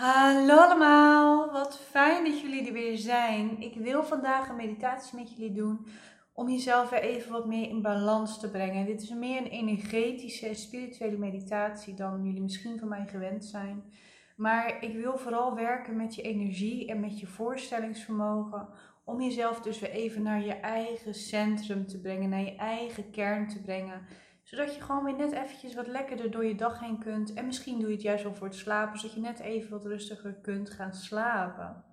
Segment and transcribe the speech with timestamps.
[0.00, 3.62] Hallo allemaal, wat fijn dat jullie er weer zijn.
[3.62, 5.86] Ik wil vandaag een meditatie met jullie doen
[6.32, 8.86] om jezelf weer even wat meer in balans te brengen.
[8.86, 13.92] Dit is meer een energetische, spirituele meditatie dan jullie misschien van mij gewend zijn.
[14.36, 18.68] Maar ik wil vooral werken met je energie en met je voorstellingsvermogen
[19.04, 23.48] om jezelf dus weer even naar je eigen centrum te brengen, naar je eigen kern
[23.48, 24.06] te brengen
[24.50, 27.32] zodat je gewoon weer net eventjes wat lekkerder door je dag heen kunt.
[27.32, 29.84] En misschien doe je het juist wel voor het slapen, zodat je net even wat
[29.84, 31.84] rustiger kunt gaan slapen.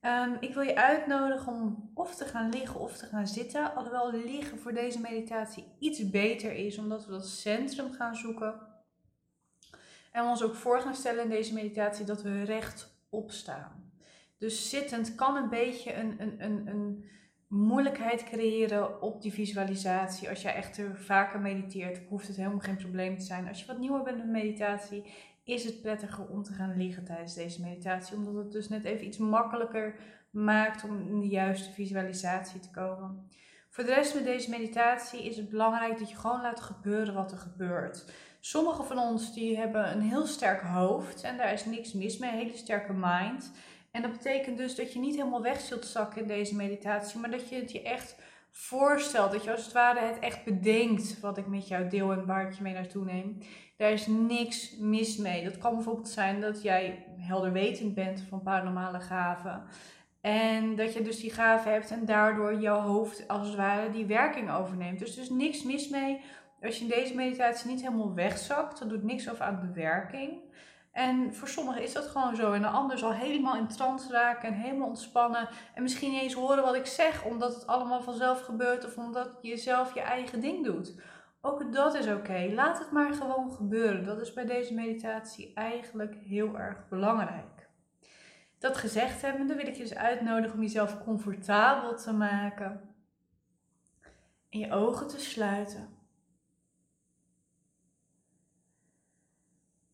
[0.00, 3.74] Ehm, ik wil je uitnodigen om of te gaan liggen of te gaan zitten.
[3.74, 8.54] Alhoewel liggen voor deze meditatie iets beter is, omdat we dat centrum gaan zoeken.
[10.12, 13.92] En we ons ook voor gaan stellen in deze meditatie dat we rechtop staan.
[14.38, 17.04] Dus zittend kan een beetje een, een, een, een
[17.52, 20.28] moeilijkheid creëren op die visualisatie.
[20.28, 23.48] Als jij echt er vaker mediteert, hoeft het helemaal geen probleem te zijn.
[23.48, 25.04] Als je wat nieuwer bent met meditatie,
[25.44, 28.16] is het prettiger om te gaan liggen tijdens deze meditatie.
[28.16, 29.94] Omdat het dus net even iets makkelijker
[30.30, 33.28] maakt om in de juiste visualisatie te komen.
[33.68, 37.32] Voor de rest met deze meditatie is het belangrijk dat je gewoon laat gebeuren wat
[37.32, 38.12] er gebeurt.
[38.40, 42.30] Sommigen van ons die hebben een heel sterk hoofd en daar is niks mis mee,
[42.30, 43.52] een hele sterke mind.
[43.92, 47.30] En dat betekent dus dat je niet helemaal weg zult zakken in deze meditatie, maar
[47.30, 48.16] dat je het je echt
[48.50, 49.32] voorstelt.
[49.32, 52.46] Dat je als het ware het echt bedenkt wat ik met jou deel en waar
[52.46, 53.38] ik je mee naartoe neem.
[53.76, 55.44] Daar is niks mis mee.
[55.44, 59.64] Dat kan bijvoorbeeld zijn dat jij helderwetend bent van paranormale gaven.
[60.20, 64.06] En dat je dus die gaven hebt en daardoor jouw hoofd als het ware die
[64.06, 64.98] werking overneemt.
[64.98, 66.20] Dus er is niks mis mee
[66.60, 68.78] als je in deze meditatie niet helemaal wegzakt.
[68.78, 70.40] Dat doet niks over aan de werking.
[70.92, 72.52] En voor sommigen is dat gewoon zo.
[72.52, 75.48] En de ander zal helemaal in trance raken en helemaal ontspannen.
[75.74, 79.38] En misschien niet eens horen wat ik zeg, omdat het allemaal vanzelf gebeurt of omdat
[79.42, 81.00] je zelf je eigen ding doet.
[81.40, 82.50] Ook dat is oké.
[82.54, 84.04] Laat het maar gewoon gebeuren.
[84.04, 87.68] Dat is bij deze meditatie eigenlijk heel erg belangrijk.
[88.58, 92.94] Dat gezegd hebbende wil ik je dus uitnodigen om jezelf comfortabel te maken.
[94.50, 96.01] En je ogen te sluiten.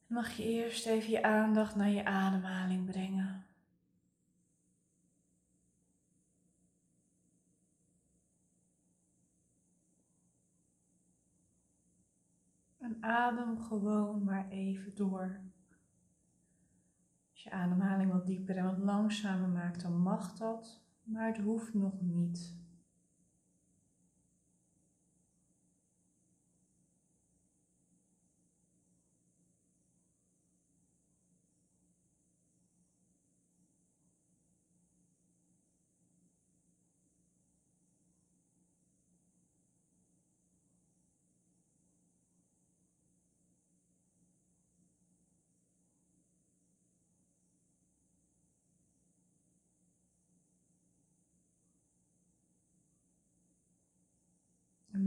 [0.09, 3.47] Mag je eerst even je aandacht naar je ademhaling brengen.
[12.79, 15.41] En adem gewoon maar even door.
[17.33, 21.75] Als je ademhaling wat dieper en wat langzamer maakt, dan mag dat, maar het hoeft
[21.75, 22.57] nog niet.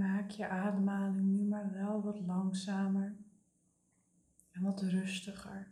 [0.02, 3.16] Maak je ademhaling nu maar wel wat langzamer
[4.52, 5.72] en wat rustiger.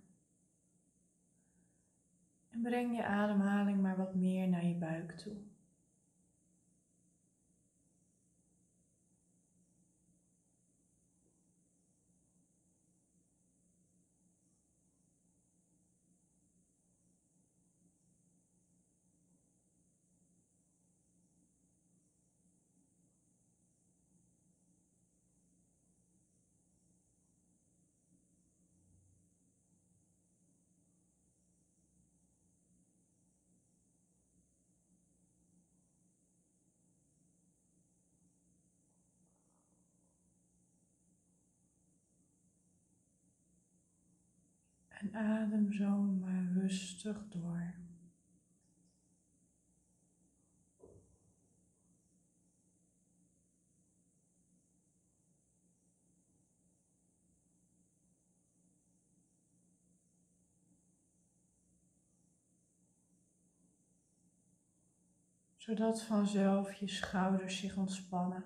[2.49, 5.35] En breng je ademhaling maar wat meer naar je buik toe.
[45.11, 47.73] En adem zo maar rustig door.
[65.57, 68.43] zodat vanzelf je schouders zich ontspannen,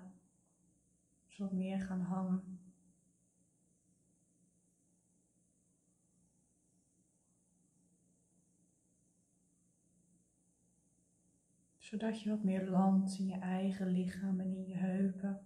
[1.26, 2.63] zodat meer gaan hangen.
[11.84, 15.40] zodat je wat meer landt in je eigen lichaam en in je heupen.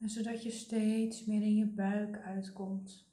[0.00, 3.07] En zodat je steeds meer in je buik uitkomt.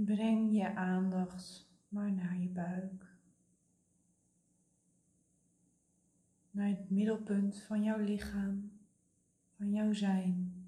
[0.00, 3.16] En breng je aandacht maar naar je buik.
[6.50, 8.72] Naar het middelpunt van jouw lichaam,
[9.56, 10.64] van jouw zijn.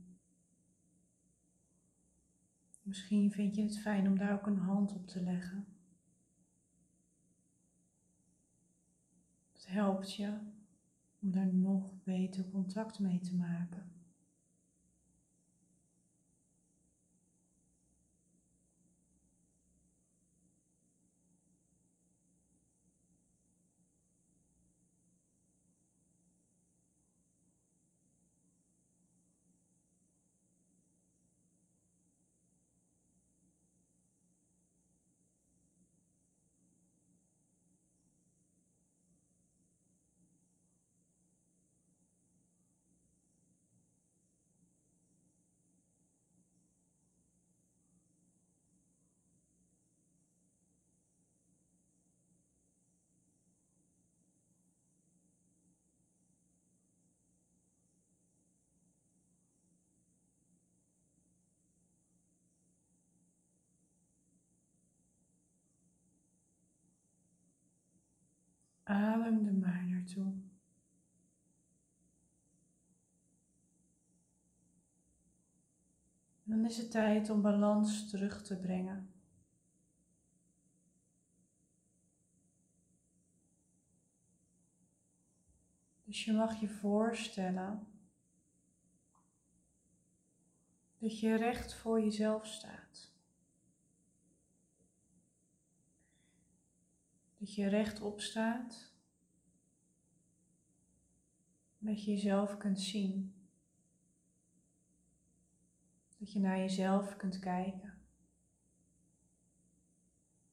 [2.83, 5.67] Misschien vind je het fijn om daar ook een hand op te leggen.
[9.53, 10.39] Het helpt je
[11.21, 14.02] om daar nog beter contact mee te maken.
[68.93, 70.33] Adem er maar naartoe.
[76.43, 79.13] dan is het tijd om balans terug te brengen.
[86.05, 87.87] Dus je mag je voorstellen
[90.99, 93.12] dat je recht voor jezelf staat.
[97.43, 98.93] Dat je rechtop staat.
[101.79, 103.35] Dat je jezelf kunt zien.
[106.19, 107.99] Dat je naar jezelf kunt kijken.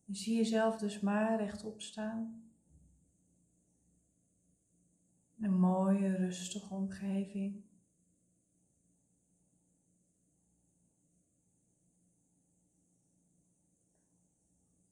[0.06, 2.51] Je zie jezelf dus maar rechtop staan.
[5.39, 7.63] Een mooie, rustige omgeving.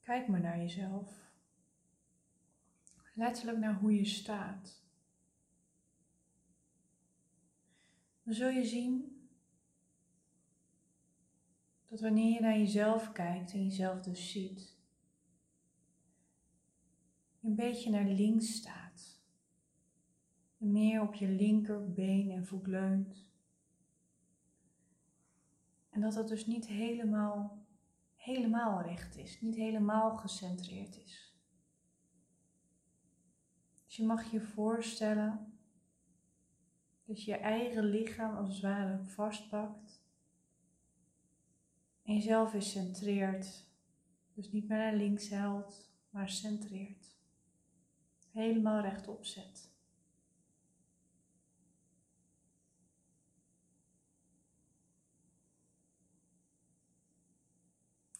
[0.01, 1.26] Kijk maar naar jezelf
[3.17, 4.81] letterlijk naar hoe je staat.
[8.23, 9.21] Dan zul je zien
[11.87, 14.77] dat wanneer je naar jezelf kijkt en jezelf dus ziet,
[17.39, 19.21] je een beetje naar links staat.
[20.57, 23.25] Je meer op je linkerbeen en voet leunt.
[25.89, 27.65] En dat dat dus niet helemaal,
[28.15, 31.26] helemaal recht is, niet helemaal gecentreerd is.
[33.97, 35.53] Je mag je voorstellen
[37.05, 40.01] dat je je eigen lichaam als het ware vastpakt
[42.03, 43.65] en jezelf is centreert.
[44.33, 47.05] Dus niet meer naar links helpt, maar centreert.
[48.31, 49.71] Helemaal rechtop zet.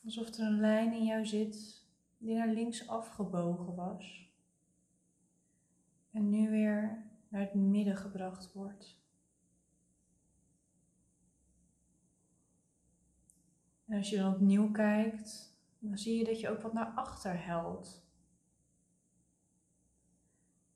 [0.04, 1.86] Alsof er een lijn in jou zit
[2.18, 4.27] die naar links afgebogen was
[6.18, 9.00] en nu weer naar het midden gebracht wordt.
[13.86, 17.46] En als je dan opnieuw kijkt, dan zie je dat je ook wat naar achter
[17.46, 18.06] helt.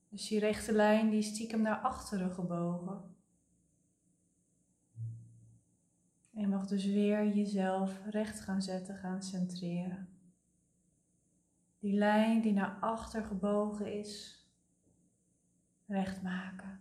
[0.09, 3.15] Dus die rechte lijn die is stiekem naar achteren gebogen.
[6.33, 10.09] En je mag dus weer jezelf recht gaan zetten, gaan centreren.
[11.79, 14.40] Die lijn die naar achter gebogen is,
[15.91, 16.79] recht maken.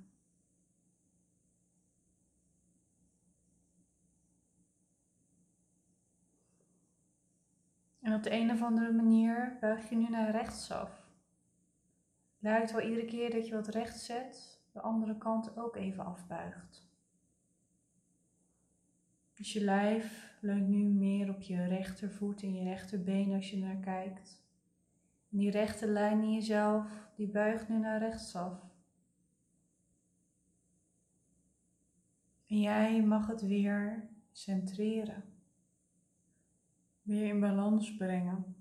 [8.01, 11.09] En op de een of andere manier buig je nu naar rechts af.
[12.39, 16.89] Lijkt wel iedere keer dat je wat recht zet, de andere kant ook even afbuigt.
[19.35, 23.77] Dus je lijf leunt nu meer op je rechtervoet en je rechterbeen als je naar
[23.77, 24.43] kijkt.
[25.29, 28.37] Die rechte lijn in jezelf, die buigt nu naar rechts
[32.51, 35.25] En jij mag het weer centreren.
[37.03, 38.57] Weer in balans brengen.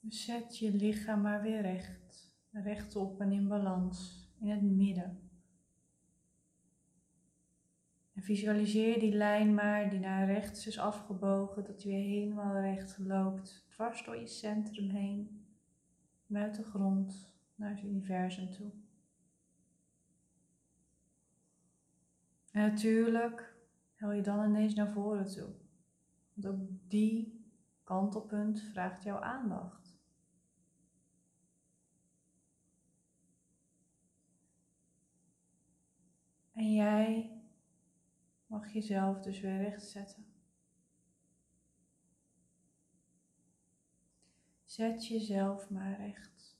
[0.00, 2.36] Dus zet je lichaam maar weer recht.
[2.50, 4.28] Rechtop en in balans.
[4.40, 5.30] In het midden.
[8.12, 11.64] En visualiseer die lijn maar die naar rechts is afgebogen.
[11.64, 13.66] Dat die weer helemaal recht loopt.
[13.68, 15.46] Dwars door je centrum heen.
[16.26, 18.70] Vanuit de grond naar het universum toe.
[22.50, 23.56] En natuurlijk
[23.94, 25.54] hel je dan ineens naar voren toe.
[26.34, 27.46] Want ook die
[27.82, 29.96] kantelpunt vraagt jouw aandacht.
[36.52, 37.38] En jij
[38.46, 40.26] mag jezelf dus weer rechtzetten.
[44.64, 46.58] Zet jezelf maar recht.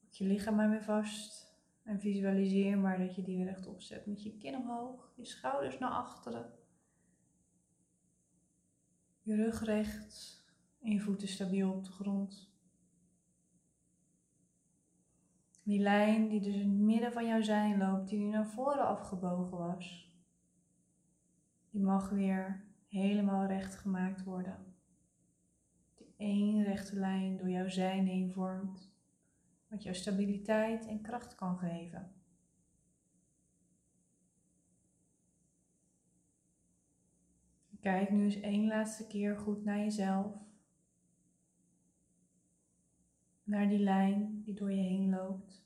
[0.00, 1.51] Houd je lichaam maar weer vast.
[1.82, 5.78] En visualiseer maar dat je die weer rechtop zet met je kin omhoog, je schouders
[5.78, 6.52] naar achteren.
[9.22, 10.44] Je rug recht
[10.80, 12.50] en je voeten stabiel op de grond.
[15.62, 18.86] Die lijn die dus in het midden van jouw zijn loopt, die nu naar voren
[18.86, 20.16] afgebogen was,
[21.70, 24.74] die mag weer helemaal recht gemaakt worden.
[25.94, 28.91] Die één rechte lijn door jouw zijn heen vormt
[29.72, 32.12] wat jou stabiliteit en kracht kan geven.
[37.80, 40.36] Kijk nu eens één laatste keer goed naar jezelf.
[43.44, 45.64] Naar die lijn die door je heen loopt.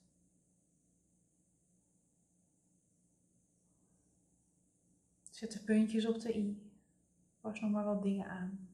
[5.30, 6.70] Zet de puntjes op de i.
[7.40, 8.68] Pas nog maar wat dingen aan.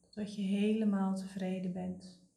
[0.00, 2.27] Totdat je helemaal tevreden bent.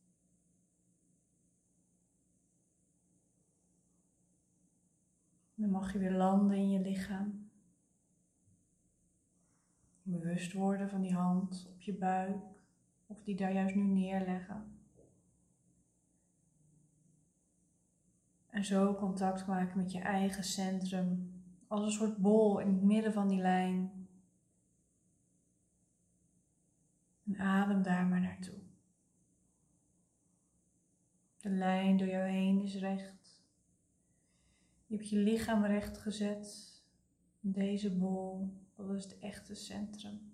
[5.61, 7.49] Dan mag je weer landen in je lichaam.
[10.03, 12.43] Bewust worden van die hand op je buik
[13.07, 14.79] of die daar juist nu neerleggen.
[18.49, 21.33] En zo contact maken met je eigen centrum,
[21.67, 24.07] als een soort bol in het midden van die lijn.
[27.23, 28.59] En adem daar maar naartoe.
[31.37, 33.20] De lijn door jou heen is recht.
[34.91, 36.81] Je hebt je lichaam recht gezet.
[37.39, 40.33] Deze bol, dat is het echte centrum.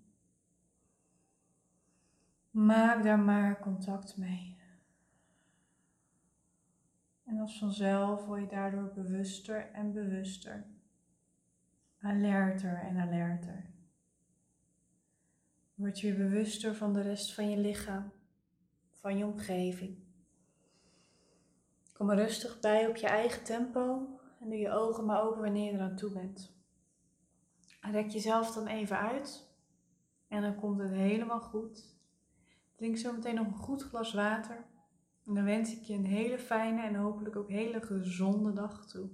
[2.50, 4.58] Maak daar maar contact mee.
[7.24, 10.66] En als vanzelf word je daardoor bewuster en bewuster.
[12.00, 13.70] Alerter en alerter.
[15.76, 18.12] Word je bewuster van de rest van je lichaam,
[18.92, 19.98] van je omgeving.
[21.94, 24.16] Kom er rustig bij op je eigen tempo
[24.48, 26.56] en doe je ogen maar open wanneer je eraan toe bent.
[27.82, 29.56] Rek jezelf dan even uit.
[30.27, 31.96] En dan komt het helemaal goed.
[32.75, 34.66] Drink zo meteen nog een goed glas water.
[35.25, 39.10] En dan wens ik je een hele fijne en hopelijk ook hele gezonde dag toe.